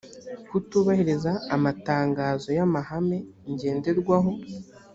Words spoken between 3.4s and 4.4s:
ngenderwaho